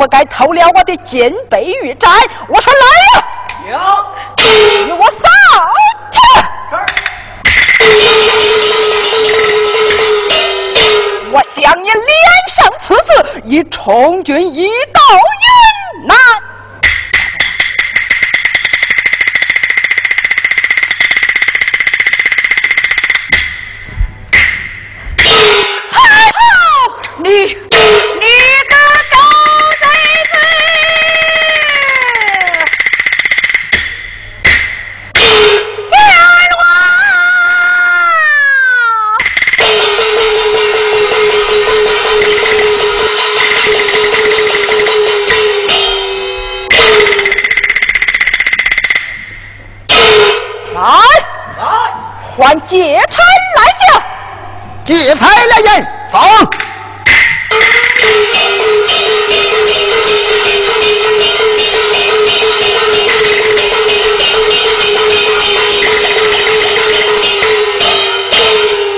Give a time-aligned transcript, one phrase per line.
[0.00, 2.10] 不该偷了我的金杯玉盏。
[2.48, 2.80] 我说来
[3.70, 3.76] 呀，有，
[4.34, 5.18] 给我扫
[6.10, 6.18] 去。
[11.30, 12.00] 我将你脸
[12.48, 14.99] 上刺字，以充军一道
[54.90, 56.18] 劫财来人，走！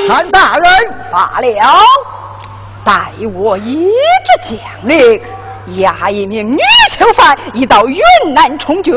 [0.09, 1.83] 韩大人，罢了，
[2.87, 3.91] 待我一
[4.47, 5.21] 纸将令，
[5.77, 6.59] 押一名女
[6.91, 8.01] 囚犯已到云
[8.33, 8.95] 南充军。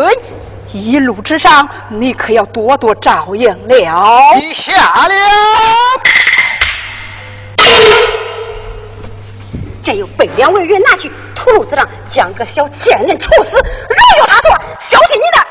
[0.71, 4.35] 一路之上，你可要多多照应了。
[4.39, 4.71] 你下
[5.07, 5.15] 了。
[9.85, 15.44] 这又被两位人拿去屠戮子上，将个小贱人处死，饶有他错，小心你的！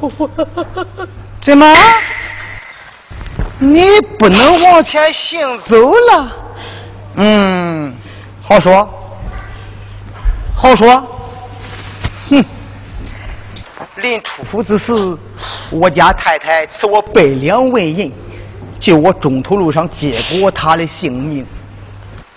[1.40, 1.74] 怎么？
[3.58, 3.84] 你
[4.18, 6.32] 不能往前行走了？
[7.16, 7.94] 嗯，
[8.40, 8.88] 好说，
[10.54, 11.06] 好说。
[12.30, 12.44] 哼，
[13.96, 14.94] 临出府之时，
[15.70, 18.12] 我家太太赐我百两纹银，
[18.78, 21.46] 救我中途路上结果她的性命。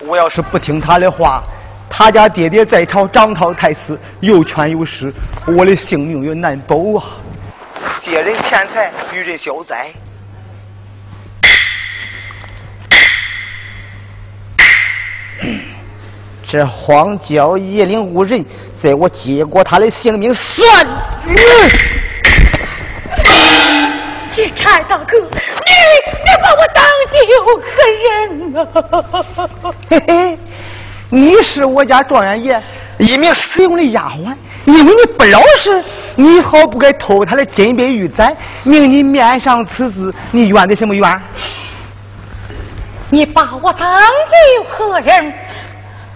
[0.00, 1.42] 我要是不听她的话，
[1.88, 5.10] 他家爹爹在朝掌朝太师，有权有势，
[5.46, 7.04] 我的性命也难保啊！
[8.04, 9.86] 借人钱财，与人消灾。
[16.46, 18.44] 这荒郊野岭无人，
[18.74, 20.86] 在我接过他的性命算。
[24.34, 27.64] 金钗大哥，你你把我当丢个
[28.04, 28.68] 人啊？
[29.88, 30.38] 嘿嘿，
[31.08, 32.62] 你是我家状元爷
[32.98, 34.34] 一名使用的丫鬟，
[34.64, 35.84] 因为你不老实，
[36.16, 41.22] 你好不该偷他的金杯玉盏，命你面上刺字，你怨的什么怨？
[43.10, 45.32] 你把我当救何人？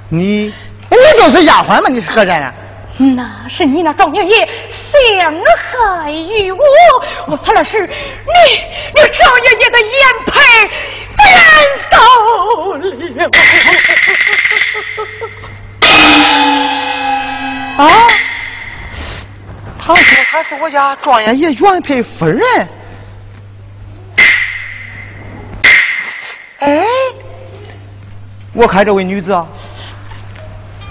[0.08, 0.52] 你，
[0.88, 1.88] 你就是丫鬟吗？
[1.88, 2.54] 你是何人啊？
[2.97, 5.23] 那是你那状元爷陷
[5.56, 6.58] 害于我，
[7.26, 7.92] 我他那是你
[8.94, 9.88] 你状元爷的眼
[10.26, 10.40] 配，
[11.16, 11.40] 不然
[11.90, 11.99] 到
[12.76, 12.80] 了。
[17.78, 17.88] 啊？
[19.78, 22.42] 他说他是我家状元爷原配夫人。
[26.58, 26.85] 哎，
[28.52, 29.47] 我看这位女子啊。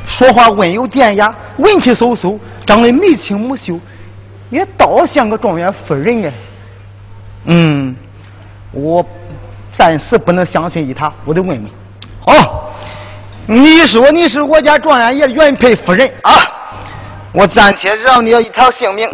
[0.08, 3.80] 说话温柔典雅，文气嗖嗖，长得眉清目秀，
[4.50, 6.34] 也倒像个状元夫人哎。
[7.44, 7.96] 嗯，
[8.72, 9.06] 我
[9.72, 11.70] 暂时不能相信于他，我得问问。
[12.20, 12.74] 好，
[13.50, 16.34] 你说你是我家状元爷原配夫人啊？
[17.32, 19.10] 我暂且饶你一条性命。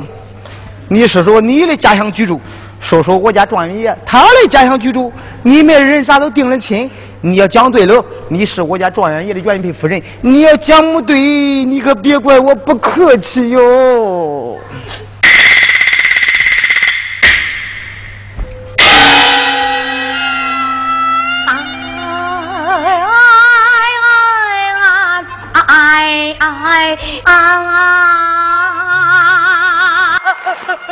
[0.88, 2.42] 你说说你的家乡居住，
[2.80, 5.13] 说说我家状元爷他的家乡居住，
[5.44, 6.90] 你们人咋都定了亲？
[7.22, 14.58] 你要讲对了，你是我家状元爷的原配夫人；你要讲不对，你可别怪我不客气哟。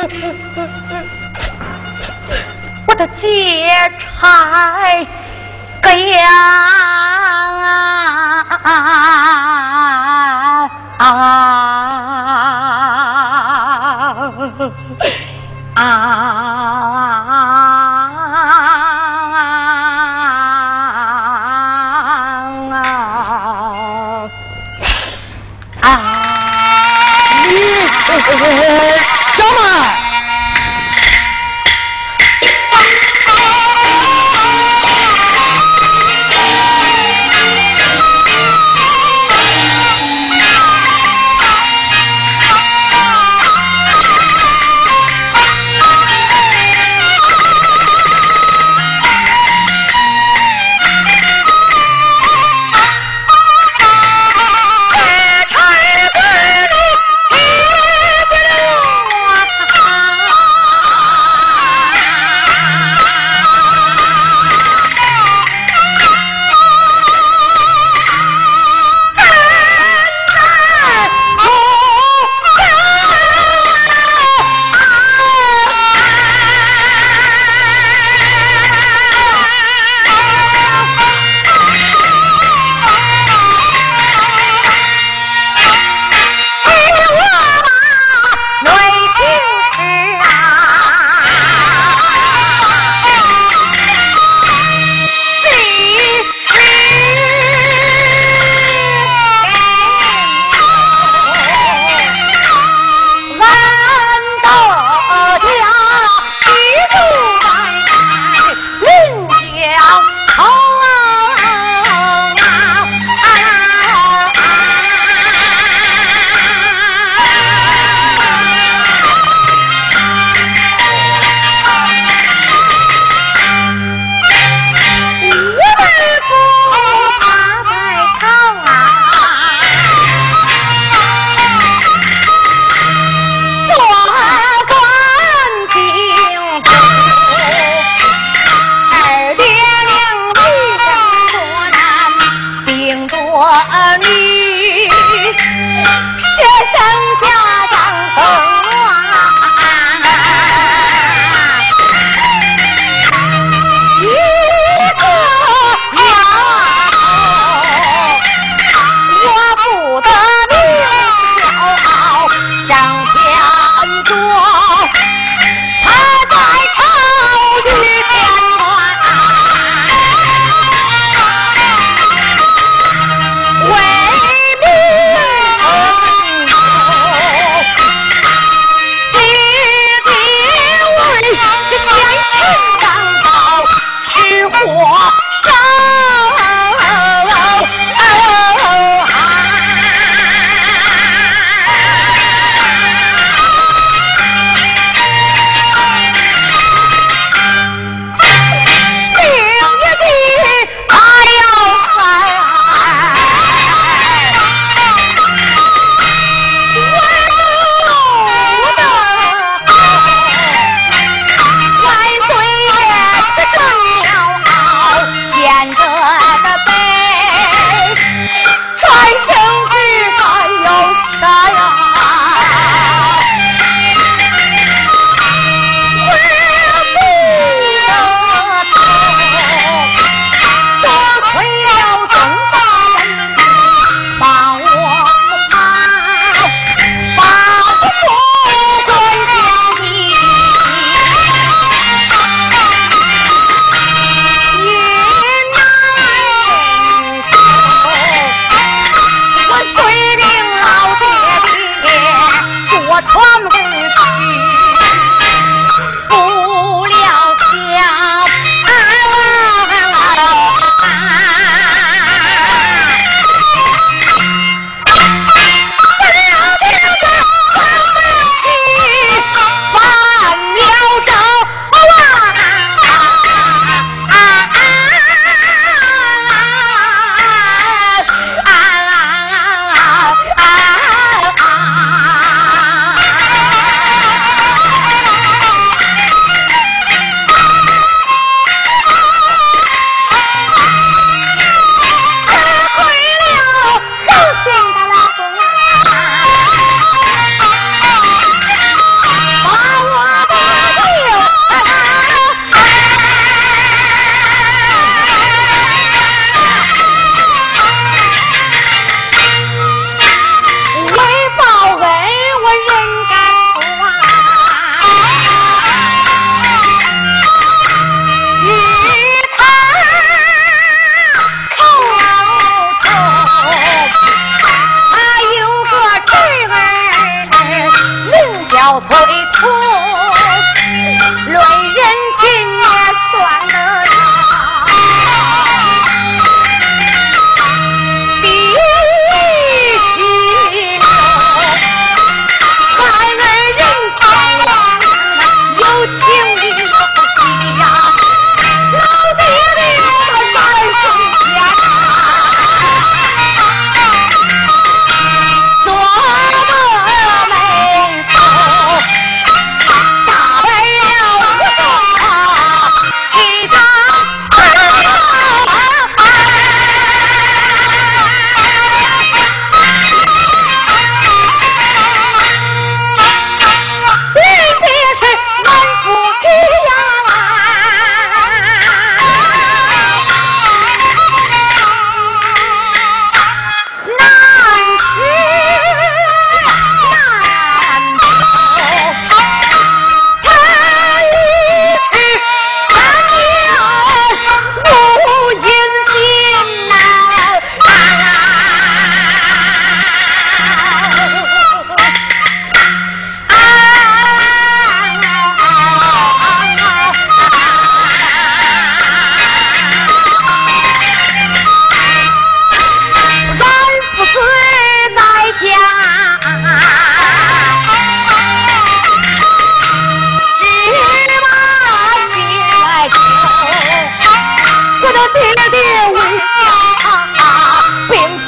[2.88, 3.68] 我的劫
[3.98, 5.06] 差。
[5.82, 6.22] 个呀
[10.98, 11.10] 啊
[15.74, 16.31] 啊！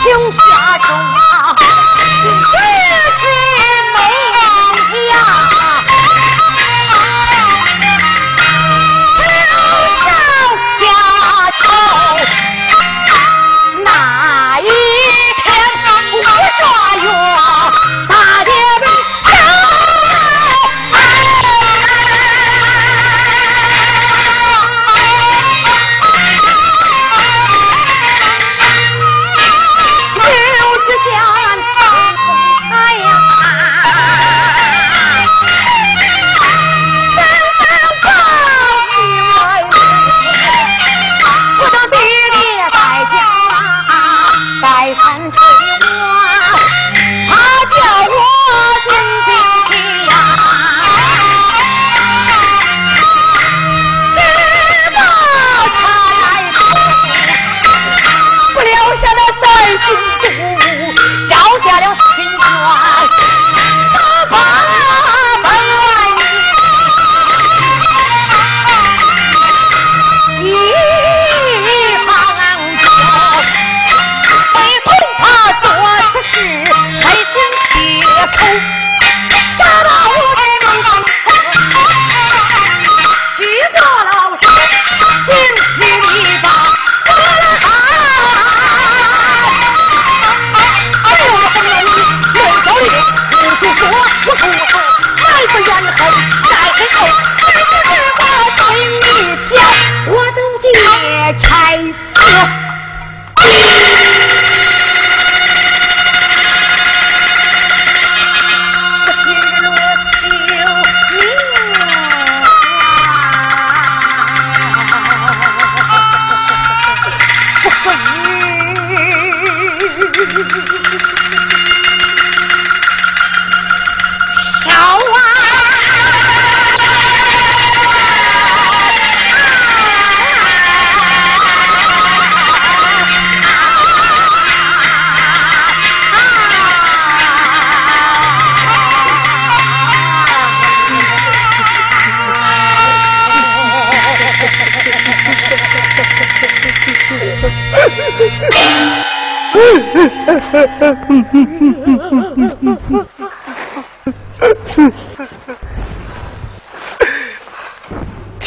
[0.05, 1.24] 请家中。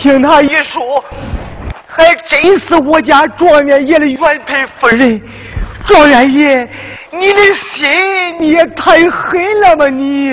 [0.08, 1.04] 听他一说，
[1.86, 5.22] 还真是我家状元爷的原配夫人。
[5.86, 6.70] 状元爷，
[7.12, 10.32] 你的心你也太狠了吧你！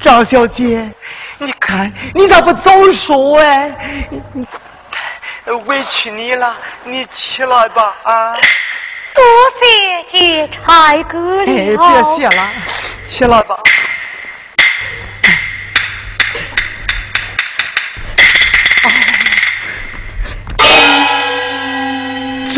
[0.00, 0.90] 张小姐，
[1.36, 3.76] 你看你咋不早说哎？
[5.66, 8.32] 委屈你了，你起来吧啊！
[9.12, 9.22] 多
[9.60, 11.44] 谢姐差哥了。
[11.44, 11.76] 哎，别
[12.16, 12.48] 谢了，
[13.04, 13.58] 起来吧。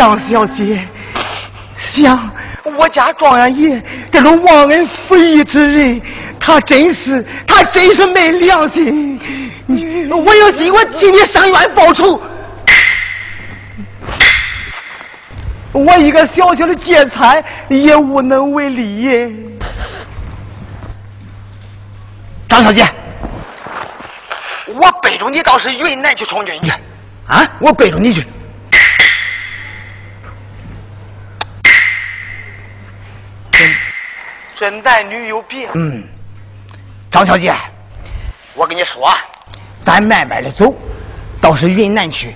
[0.02, 0.84] 张小姐，
[1.76, 2.28] 想
[2.64, 6.02] 我家状元爷这种忘恩负义之人，
[6.40, 9.16] 他真是他真是没良心。
[10.10, 12.20] 我有心，我替你伸冤报仇。
[15.70, 19.56] 我一个小小的劫财也无能为力。
[22.48, 22.84] 张小姐，
[24.66, 26.72] 我背着你到是云南去从军去，
[27.28, 28.26] 啊，我背着你去。
[34.62, 35.68] 这男女有别。
[35.74, 36.04] 嗯，
[37.10, 37.52] 张小姐，
[38.54, 39.10] 我跟你说，
[39.80, 40.72] 咱慢慢的走，
[41.40, 42.32] 到是云南去。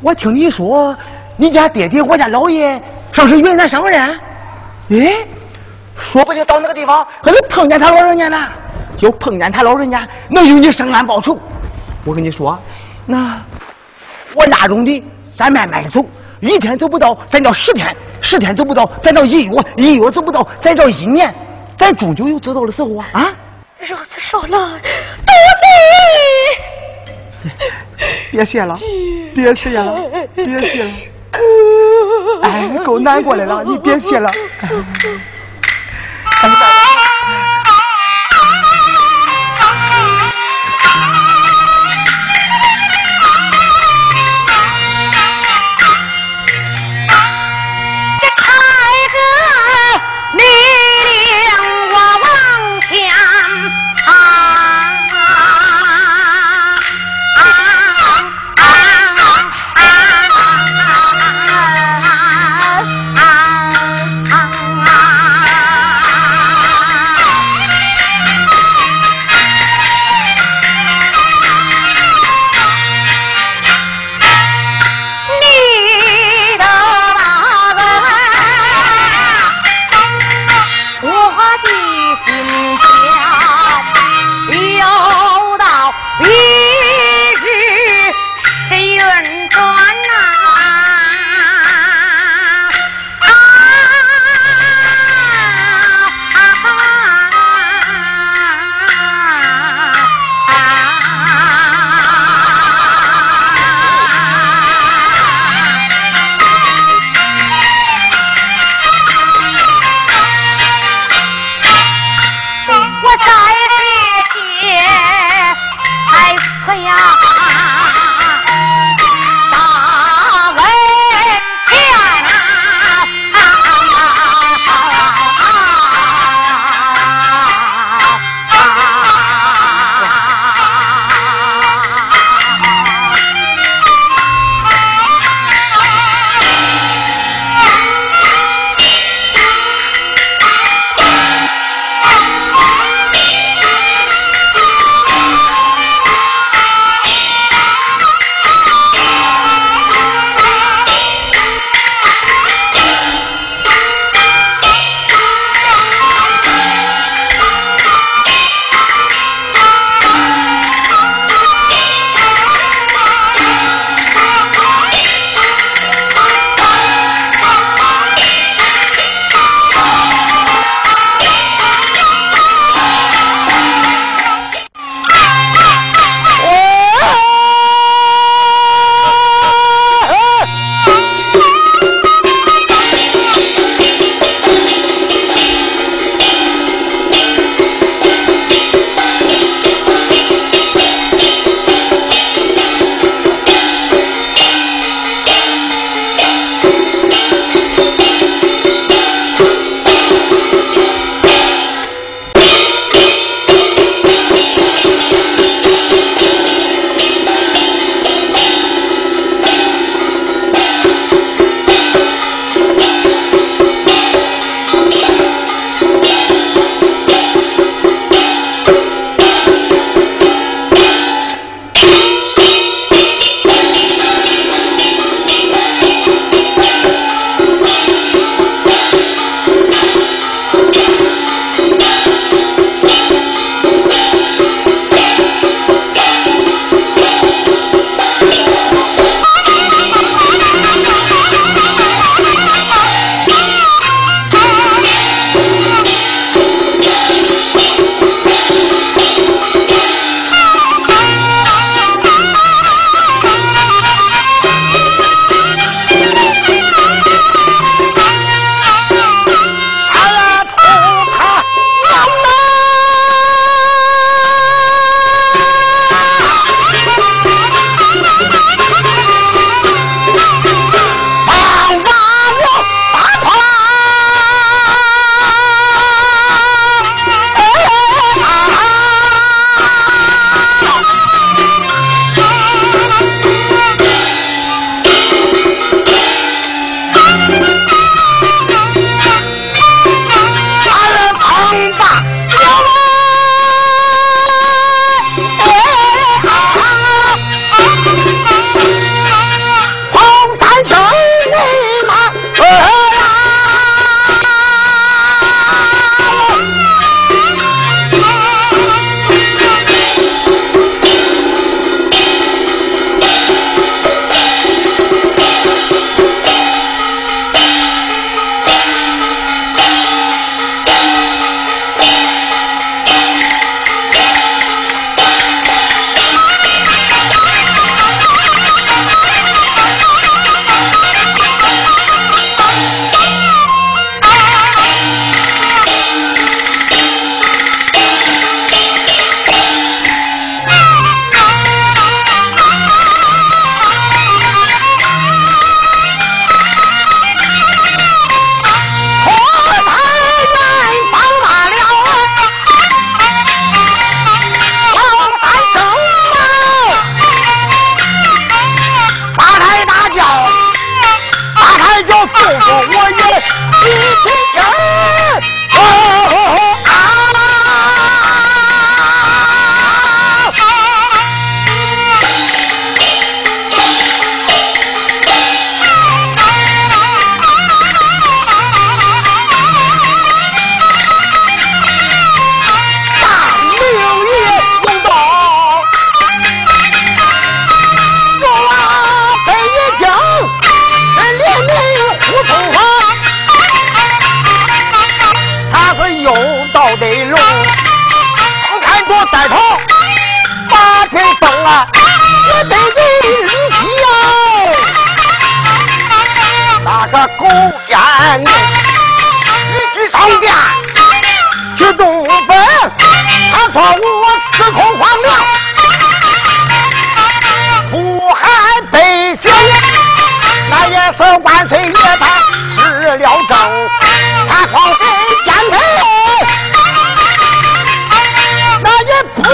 [0.00, 0.96] 我听你说。
[1.36, 2.80] 你家爹爹，我家老爷
[3.12, 4.20] 上是云南上任，
[4.90, 5.26] 哎，
[5.96, 8.36] 说不定到那个地方还能碰见他老人家呢。
[8.98, 11.38] 要碰见他老人家，能有你生安报仇。
[12.04, 12.58] 我跟你说，
[13.06, 13.40] 那
[14.34, 16.04] 我那种的，咱慢慢的走，
[16.40, 17.86] 一天走不到，咱叫十天；
[18.20, 21.32] 十天走不到，咱到一月；一月走不到，咱到一年。
[21.82, 23.04] 咱终究有走到的时候啊！
[23.12, 23.34] 啊！
[23.80, 24.60] 如此说来，多
[27.42, 27.50] 谢。
[28.30, 28.72] 别谢了，
[29.34, 29.96] 别谢了，
[30.32, 30.90] 别谢了。
[32.44, 34.30] 哎，够难过的了，你别谢了。
[34.62, 36.52] 年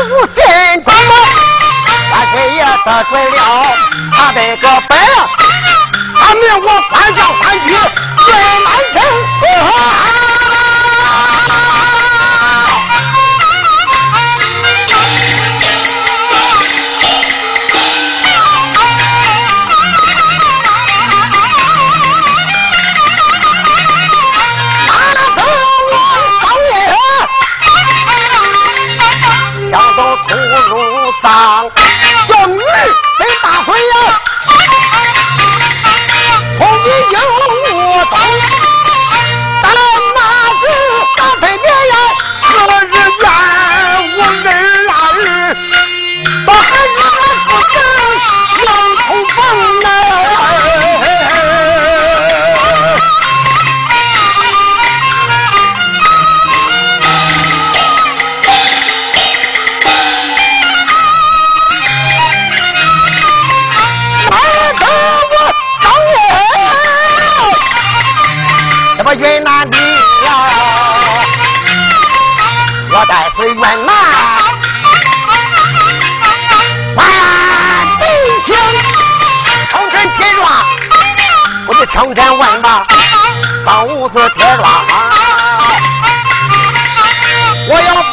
[0.04, 1.10] 无心光芒，
[2.10, 3.38] 把谁也得罪了
[4.12, 4.98] 他得个本，
[6.16, 7.74] 他命我反将反举，
[8.24, 8.34] 最
[8.64, 10.17] 难成。
[31.22, 31.68] 当，
[32.28, 34.20] 叫女被打昏了，
[36.58, 37.20] 从今以后
[37.86, 38.57] 我当。
[84.18, 84.84] 这天儿啊，
[87.68, 88.07] 我要。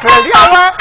[0.00, 0.75] 这里要？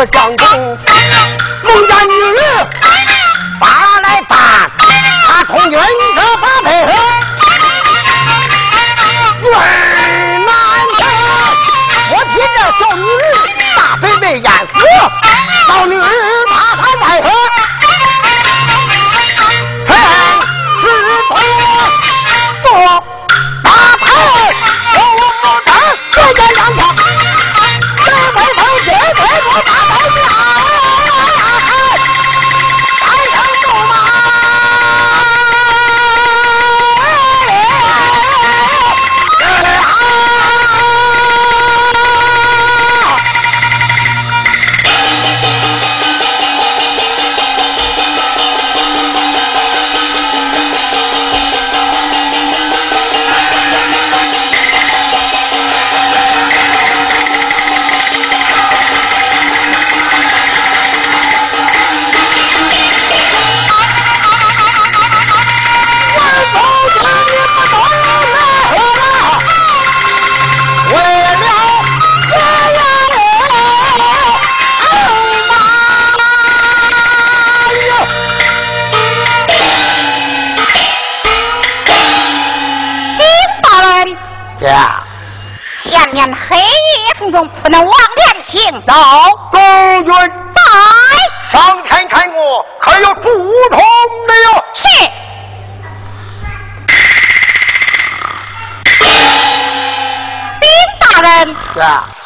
[0.00, 0.59] 我想当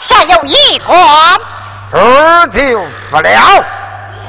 [0.04, 1.40] 下有一官。
[2.52, 3.64] 这就不了。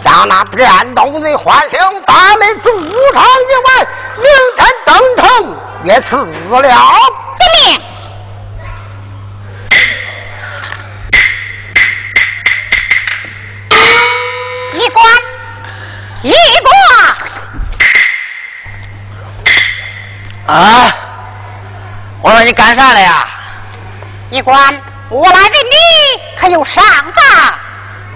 [0.02, 2.70] 将那变动人唤醒，大内驻
[3.14, 3.28] 场以
[3.66, 6.26] 外，明天登城也辞了。
[7.36, 7.82] 遵命。
[14.76, 15.04] 一关，
[16.22, 16.32] 一
[16.64, 16.74] 关。
[20.56, 20.96] 啊！
[22.22, 23.28] 我说你干啥了呀？
[24.30, 25.78] 一关，我来问你，
[26.36, 27.60] 可有上法？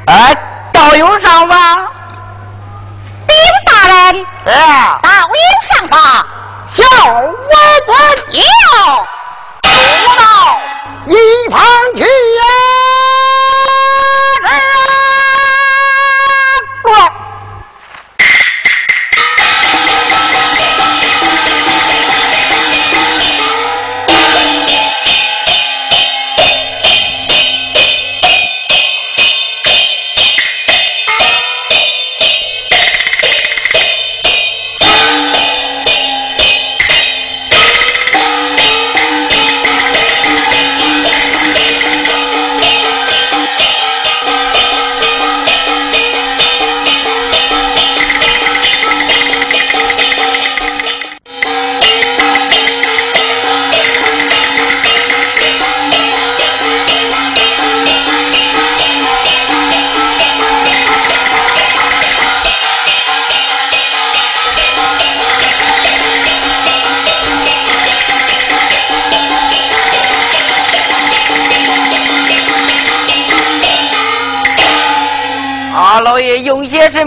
[0.07, 0.35] 哎，
[0.73, 1.91] 倒有上法。
[3.27, 5.37] 兵大人，哎，倒有
[5.67, 6.27] 上法。
[6.73, 6.83] 小
[7.13, 7.21] 我
[7.85, 7.91] 不
[8.31, 8.41] 有。
[9.61, 9.67] 不
[10.17, 10.23] 到
[11.05, 11.13] 一
[11.49, 11.61] 旁
[11.95, 12.07] 去呀！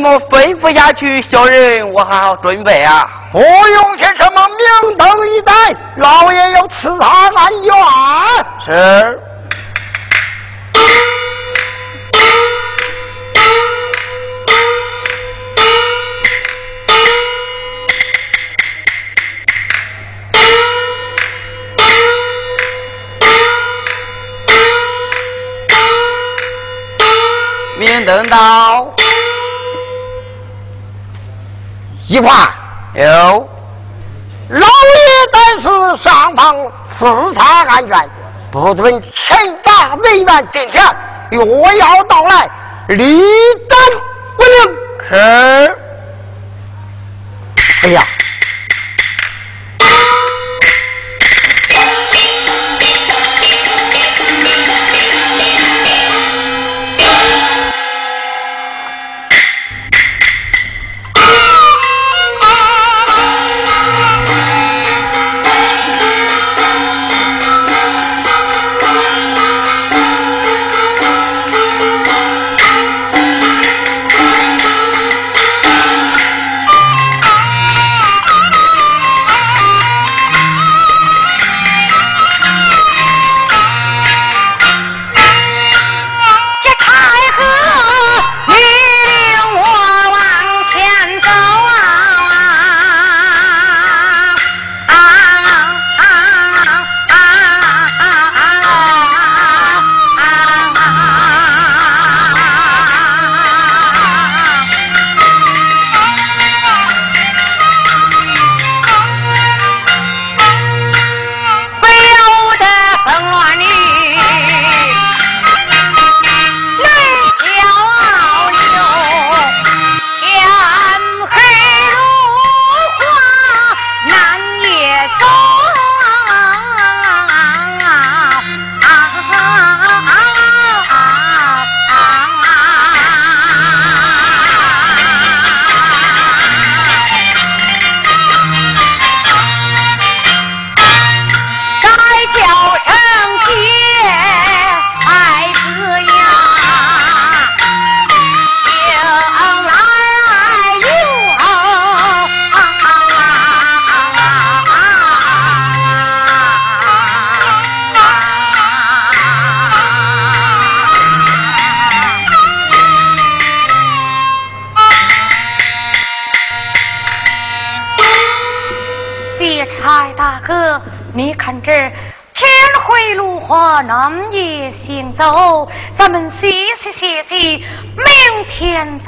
[0.02, 1.22] 么吩咐下去？
[1.22, 3.08] 小人我还好准备啊。
[3.30, 4.48] 不用去什么，
[4.82, 5.52] 明灯一带，
[5.96, 7.72] 老爷要赐他安全。
[8.66, 9.20] 是。
[27.78, 28.94] 明灯到，
[32.12, 32.54] 一话
[32.92, 33.48] 有。
[34.50, 34.66] 老爷
[35.32, 36.54] 但是上方
[36.90, 38.10] 视察安全，
[38.50, 40.82] 不准前大违远进前，
[41.30, 42.50] 若要到来，
[42.88, 43.22] 立
[43.66, 43.78] 斩
[44.36, 44.76] 不灵。
[45.08, 45.78] 是。
[47.84, 48.06] 哎呀！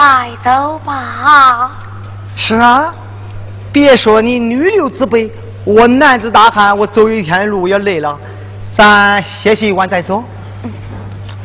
[0.04, 1.70] 天再走吧。
[2.36, 2.92] 是啊，
[3.72, 5.32] 别说你女流之辈，
[5.64, 8.18] 我男子大汉，我走一天的路也累了，
[8.70, 10.22] 咱歇息一晚再走。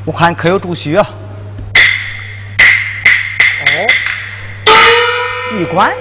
[0.03, 1.07] 我看可有住宿啊。
[3.62, 3.88] 哦，
[5.57, 5.93] 医馆，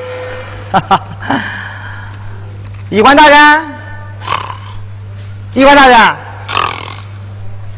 [0.72, 1.00] 哈哈，
[2.90, 3.64] 医馆大人，
[5.52, 6.16] 医馆大人，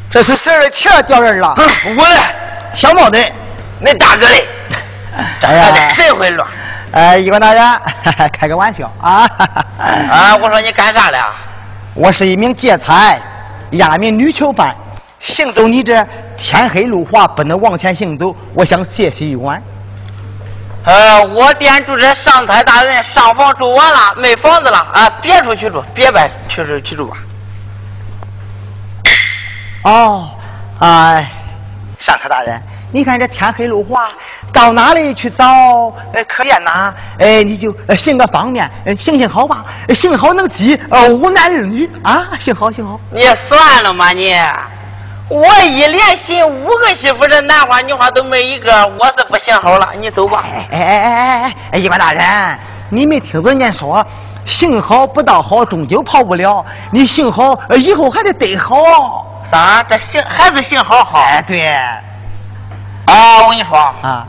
[0.09, 1.55] 这是谁的钱掉人了？
[1.57, 2.35] 我嘞，
[2.73, 3.19] 小毛的，
[3.81, 4.47] 那大哥嘞，
[5.41, 6.49] 这 哎呀还得真会乱
[6.93, 7.81] 哎，医官大人，
[8.33, 9.29] 开个玩笑啊！
[9.79, 10.37] 啊！
[10.37, 11.33] 我说你干啥了？
[11.95, 13.21] 我是一名劫财、
[13.71, 14.75] 押民女囚犯，
[15.21, 16.05] 行走你这
[16.37, 19.63] 天黑路滑，不能往前行走，我想歇息一晚。
[20.85, 27.17] 呃，我店住这上台大人上房住完了，没房子了啊，别处去住，别搬去去去住吧。
[29.85, 30.29] 哦，
[30.81, 31.25] 哎，
[31.99, 32.61] 上台大人，
[32.93, 34.09] 你看这天黑路滑，
[34.53, 35.47] 到哪里去找
[36.13, 36.93] 呃可怜呐？
[37.19, 42.99] 哎，你就呃行个方便，呃行行好吧，呃行好能记，呃无男儿女啊，行好行好。
[43.13, 44.35] 你算了嘛你！
[45.29, 49.91] 我一连寻五个媳妇，这男花女花都没一个，我是不行好了。
[50.01, 50.45] 你走吧。
[50.45, 54.05] 哎哎哎哎哎哎，医官大人，你没听着人家说，
[54.45, 56.67] 行好不到好，终究跑不了。
[56.91, 59.25] 你行好，呃以后还得得好。
[59.49, 59.85] 啥？
[59.89, 61.21] 这行还是行好好？
[61.21, 61.77] 哎，对，
[63.11, 64.25] 啊，我跟你说，啊，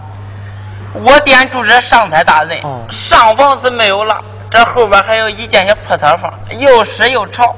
[0.93, 4.19] 我店住这上台大人，哦上房是没有了，
[4.49, 7.55] 这后边还有一间小破草房，又湿又潮。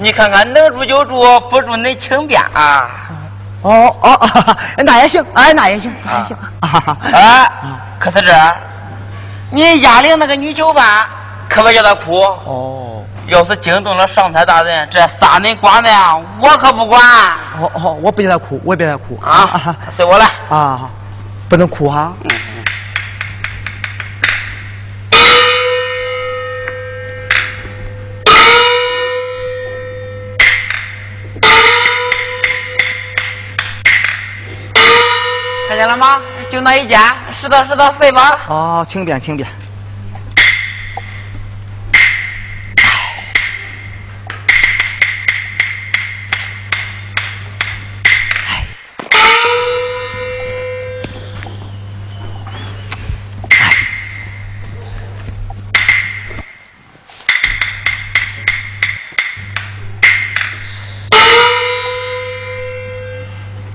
[0.00, 2.88] 你看看，能住就住，不住恁请便啊！
[3.62, 4.56] 哦哦哦，
[4.86, 6.36] 那也行，哎，那也行，那也行。
[6.60, 7.50] 啊哎，
[7.98, 8.32] 可是这，
[9.50, 11.08] 你压领那个女酒吧，
[11.48, 12.20] 可别叫她哭。
[12.20, 17.00] 哦要是惊动了上台大人，这杀恁剐恁，我可不管
[17.60, 19.76] 哦哦，我不叫他哭，我也别让他哭啊！
[19.94, 20.26] 随我来。
[20.48, 20.88] 啊，
[21.46, 22.14] 不能哭哈。
[22.24, 22.30] 嗯
[35.68, 36.22] 看见了吗？
[36.50, 36.98] 就那一间，
[37.38, 38.38] 拾掇拾掇废吧。
[38.48, 39.46] 哦，轻便，轻便。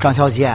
[0.04, 0.54] 张小姐，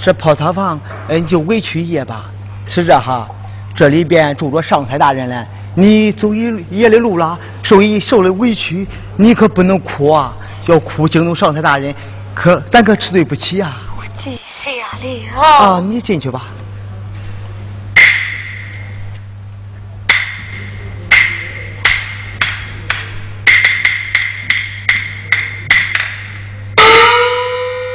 [0.00, 2.28] 这泡茶房，呃，你就委屈一夜吧。
[2.66, 3.28] 是这哈，
[3.76, 5.46] 这里边住着上财大人嘞，
[5.76, 10.34] 你走一夜的路了，受一受了委屈，你可不能哭啊！
[10.66, 11.94] 要哭惊动上财大人，
[12.34, 13.82] 可咱可吃对不起啊！
[13.96, 14.68] 我记下
[15.00, 15.40] 了。
[15.40, 16.46] 啊，你进去吧。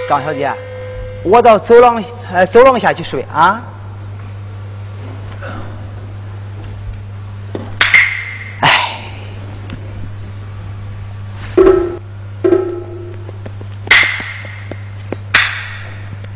[0.07, 0.53] 张小姐，
[1.23, 3.59] 我到走廊呃走廊下去睡啊。
[8.61, 8.91] 哎，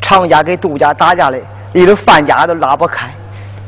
[0.02, 1.44] 厂家跟杜家打架嘞，
[1.74, 3.08] 离了范家都拉不开。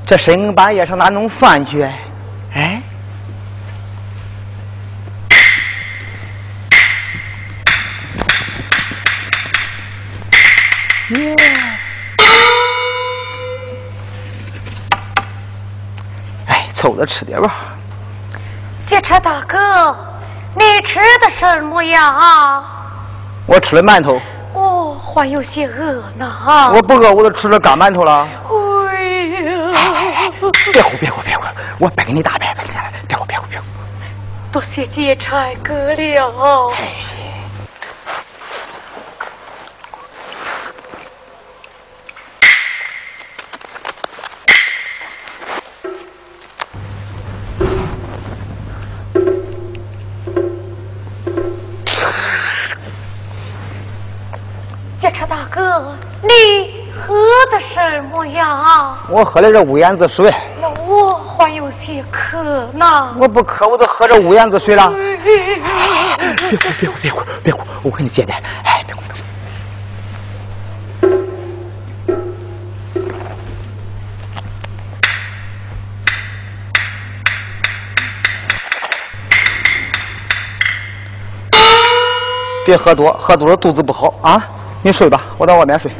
[0.03, 1.87] 这深更半夜上哪弄饭去？
[16.81, 17.53] 凑着吃点吧。
[18.87, 19.95] 劫车大哥，
[20.55, 22.63] 你吃的什么呀？
[23.45, 24.19] 我吃了馒头，
[24.55, 26.71] 哦，还有些饿呢。
[26.73, 28.27] 我不饿，我都吃了干馒头了。
[28.89, 29.03] 哎
[29.43, 30.31] 呀，
[30.73, 31.43] 别哭，别哭，别哭，
[31.77, 33.65] 我白给你大掰，掰给你大掰，别哭，别哭，别哭。
[34.51, 36.73] 多谢劫差哥了。
[55.01, 57.15] 劫车大哥，你喝
[57.51, 58.95] 的什么呀？
[59.09, 60.31] 我喝的这乌烟子水，
[60.61, 62.37] 那我还有些渴
[62.71, 63.11] 呢。
[63.17, 64.93] 我不渴，我都喝这乌烟子水了。
[66.47, 68.37] 别哭，别哭，别哭，别哭，我给你接点。
[68.63, 69.17] 哎，别哭，别哭。
[82.63, 84.39] 别喝多，喝多了肚子不好啊！
[84.83, 85.91] 你睡吧，我到外面睡。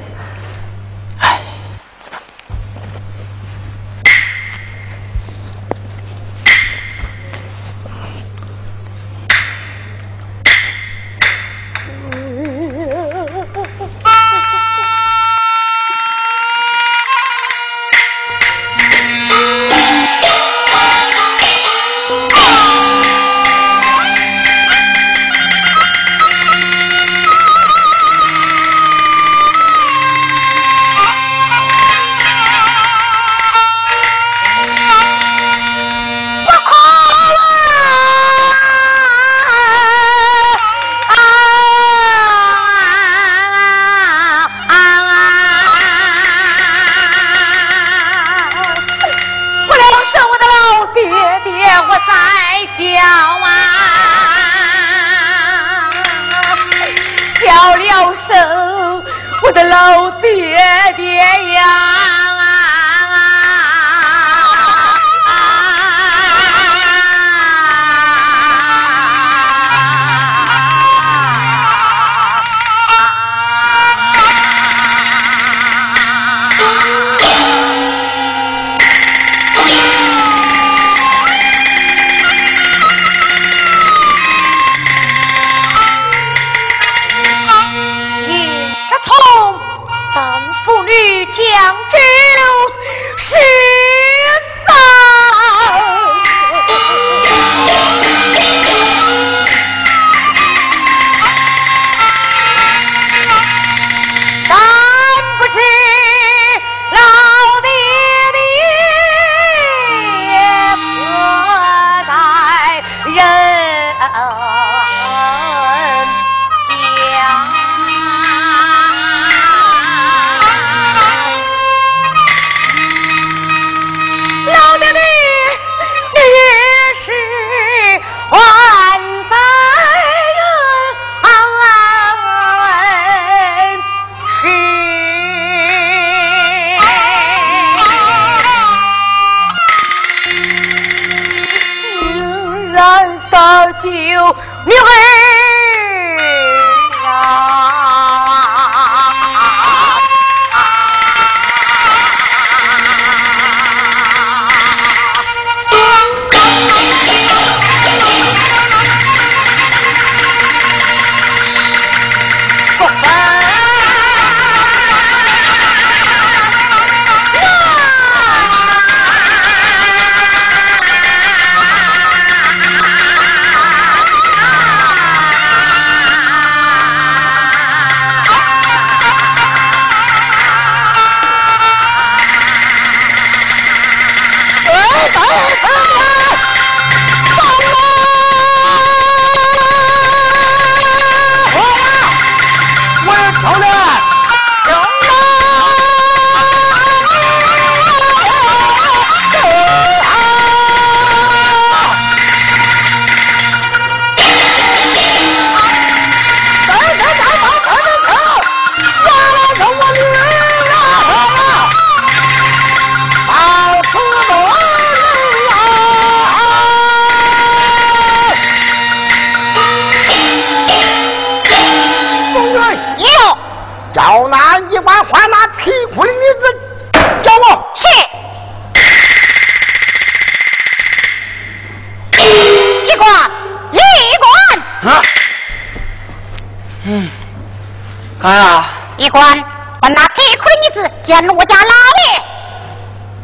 [238.22, 238.64] 干啥？
[238.98, 239.44] 一官，
[239.82, 241.74] 把那提裤的女子见我家老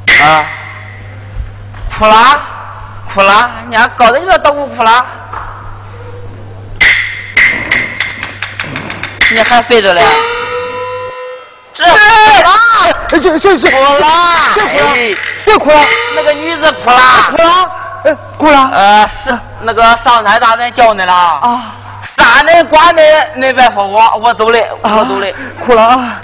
[0.09, 0.23] 爷。
[0.23, 0.43] 啊，
[1.95, 2.41] 哭了，
[3.13, 5.05] 哭了，你还搞得一个都不哭啦？
[9.29, 10.01] 你还飞着嘞？
[11.75, 11.97] 这哭了，
[13.09, 14.07] 谁谁谁哭了？
[14.55, 15.79] 谁谁哭了？
[16.15, 17.71] 那个女子哭了，哭了？
[18.03, 18.69] 哎，哭了？
[18.73, 21.75] 呃，是那个上台大人叫你了啊。
[22.01, 23.03] 三人关门，
[23.37, 26.21] 恁别说我，我走嘞，我走嘞，哭了啊！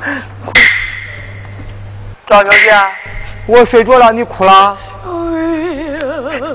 [2.27, 2.73] 赵小姐，
[3.45, 4.77] 我睡着了，你哭了？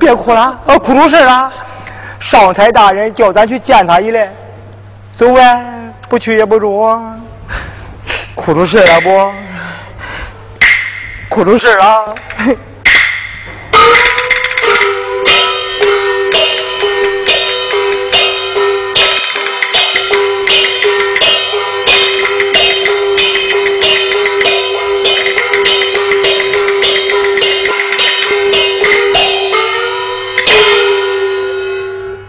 [0.01, 1.53] 别哭了，啊，哭出事了。
[2.21, 4.31] 上财大人叫咱去见他一来，
[5.15, 5.65] 走呗，
[6.09, 7.21] 不去也不中。
[8.35, 9.33] 哭出事了不？
[11.29, 12.15] 哭出事了。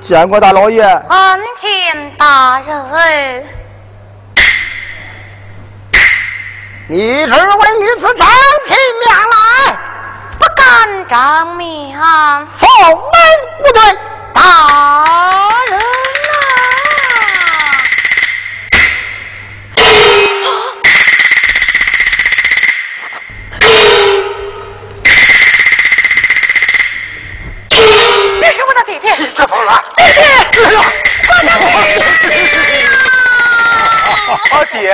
[0.10, 0.82] 见过大老爷。
[1.07, 3.45] 参见大人。
[6.88, 8.28] 你只为女子张
[8.66, 9.38] 平面来，
[10.39, 11.95] 不敢张面。
[11.95, 12.41] 后
[12.88, 12.97] 门
[13.60, 13.80] 无罪，
[14.34, 14.41] 大
[29.20, 29.30] 人。
[29.36, 29.84] 这疯了！
[29.96, 30.60] 弟弟，
[31.30, 31.58] 哎呀，
[34.28, 34.92] 啊，爹！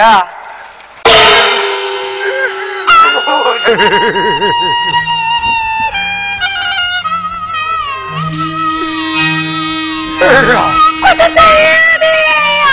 [10.21, 10.57] 儿啊！
[11.01, 12.05] 我的弟弟
[12.61, 12.65] 呀！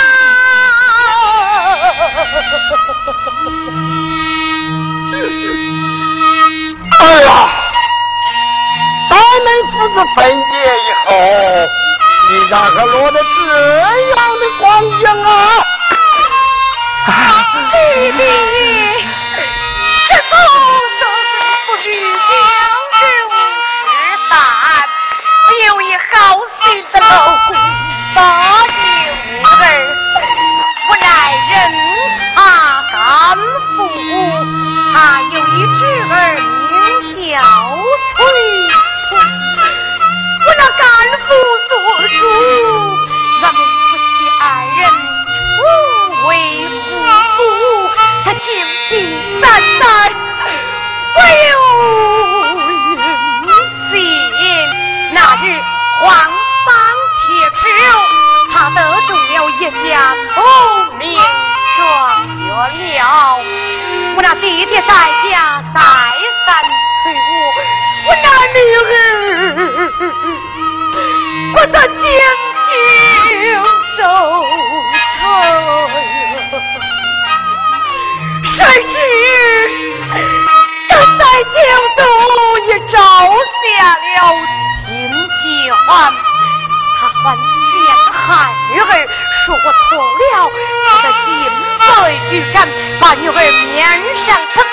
[7.00, 7.51] 儿啊！
[9.70, 11.10] 父子分别以后，
[12.30, 13.36] 你咋个落得这
[14.16, 14.62] 样的光
[14.98, 15.30] 景啊？
[17.72, 17.76] 弟
[18.12, 18.18] 弟，
[20.08, 20.32] 这走
[21.00, 21.02] 走
[21.66, 22.20] 不须将
[22.92, 23.30] 之无
[23.64, 23.82] 失
[24.28, 24.32] 散，
[25.66, 26.10] 有一好
[26.48, 26.60] 心
[26.92, 27.06] 的老
[27.46, 27.50] 公
[28.14, 28.18] 搭
[28.66, 28.72] 救
[29.50, 29.64] 儿，
[30.88, 31.06] 无奈
[31.50, 31.52] 人
[32.34, 32.38] 他
[32.92, 32.94] 甘
[33.76, 33.78] 父，
[34.92, 34.94] 他
[35.32, 37.20] 有一侄儿名叫
[38.16, 38.61] 崔。
[64.42, 66.50] 弟弟在家再三
[67.04, 67.32] 催我。
[68.08, 68.58] 我那女
[68.90, 69.71] 儿，
[71.62, 72.74] 我在将心
[73.96, 74.02] 周
[75.20, 75.22] 头，
[78.42, 78.50] 谁
[78.88, 78.94] 知
[80.88, 81.54] 他在京
[81.96, 82.02] 都
[82.66, 83.62] 也招下
[83.94, 84.18] 了
[84.84, 84.90] 亲
[85.38, 85.70] 眷，
[86.98, 87.72] 他还陷
[88.10, 88.18] 害
[88.72, 88.84] 女儿，
[89.46, 89.86] 说我错
[90.18, 90.50] 了，
[90.88, 91.30] 他的金
[91.78, 91.92] 罪
[92.32, 92.56] 玉斩，
[93.00, 93.38] 把女儿
[93.72, 93.78] 面
[94.16, 94.66] 上刺字，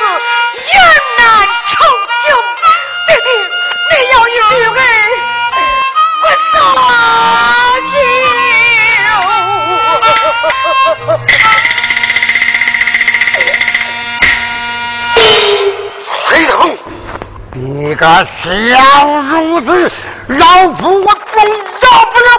[17.99, 19.91] 个小孺子，
[20.27, 22.29] 老夫我总饶不了！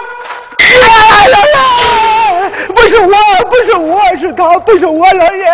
[0.81, 3.13] 来来来，不是我，
[3.45, 5.45] 不是我，是他，不是我，老爷。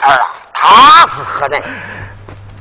[0.00, 0.24] 儿啊，
[0.54, 1.62] 他是何人？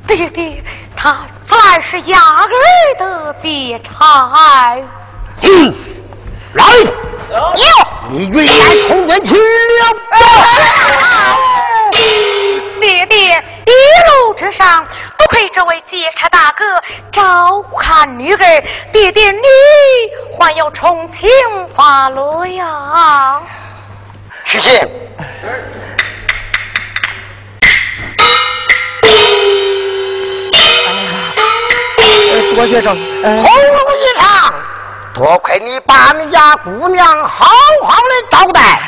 [0.06, 0.62] 弟弟，
[0.98, 1.16] 他
[1.46, 2.50] 算是雅儿
[2.98, 4.76] 的劫差。
[5.44, 5.74] 嗯，
[6.56, 6.66] 来，
[7.32, 7.56] 有
[8.10, 8.54] 你云南
[8.90, 9.40] 空军去了。
[12.82, 13.72] 爹爹，一
[14.28, 14.86] 路之上
[15.30, 16.66] 多亏这位劫差大哥
[17.12, 19.38] 照看女儿，爹爹你
[20.36, 21.30] 还要重庆
[21.76, 23.40] 发落呀。
[24.46, 24.72] 徐进。
[32.56, 34.54] 多谢长，红龙一场，
[35.14, 37.46] 多亏你把你家姑娘好
[37.84, 38.82] 好的招待，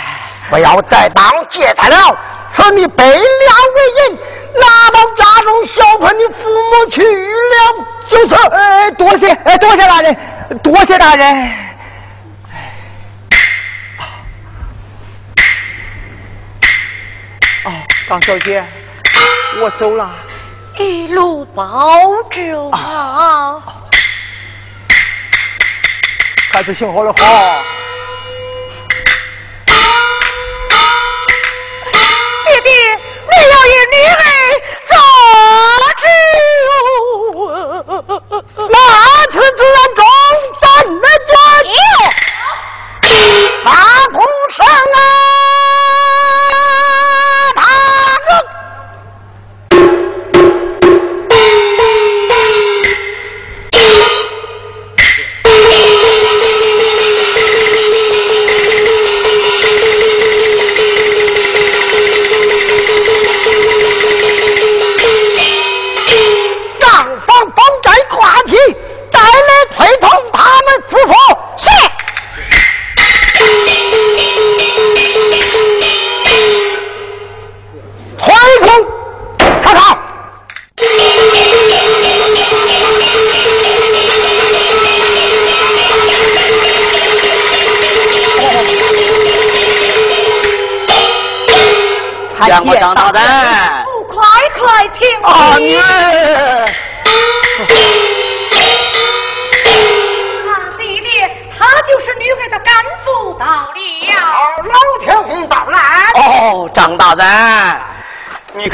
[0.49, 2.17] 不要再当劫财了，
[2.51, 4.19] 此你背粮为银，
[4.59, 8.35] 拿到家中孝顺你父母去了就是。
[8.35, 10.17] 哎，多谢，哎，多谢大人，
[10.63, 11.51] 多谢大人。
[17.63, 17.71] 哦，
[18.09, 18.65] 张小姐，
[19.61, 20.11] 我走了。
[20.77, 21.99] 一路保
[22.29, 23.61] 重啊！
[26.51, 27.63] 孩子行好了好。
[33.63, 34.23] 你要与女儿
[34.89, 34.93] 咋
[35.99, 36.03] 知？
[38.69, 38.75] 那
[39.31, 40.01] 次自然中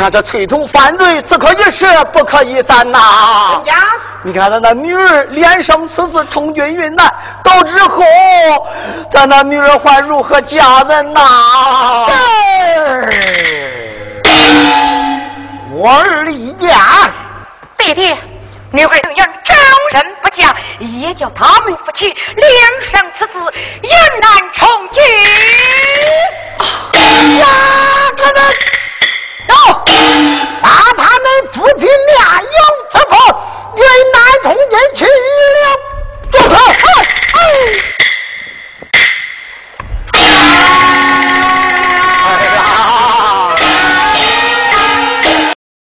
[0.08, 3.62] 看这催同犯罪，只可一时，不可以散呐。
[3.66, 3.76] 呀，
[4.24, 8.05] 你看咱那女儿连生此次充军云南，到之后，
[9.12, 11.22] 咱那女儿还如何嫁人呐？
[15.74, 16.70] 我儿离家，
[17.76, 18.16] 弟弟，
[18.72, 19.55] 女儿宁愿终
[19.91, 22.16] 身不嫁，也叫他们夫妻